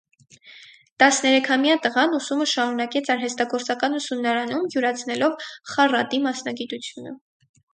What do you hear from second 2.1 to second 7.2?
ուսումը շարունակեց արհեստագործական ուսումնարանում՝ յուրացնելով խառատի մասնագիտությունը։